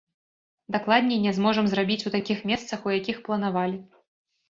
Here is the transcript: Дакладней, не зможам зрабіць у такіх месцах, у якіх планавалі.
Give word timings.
Дакладней, 0.75 1.19
не 1.27 1.33
зможам 1.39 1.69
зрабіць 1.73 2.01
у 2.07 2.15
такіх 2.19 2.43
месцах, 2.53 2.79
у 2.91 2.97
якіх 2.99 3.25
планавалі. 3.29 3.77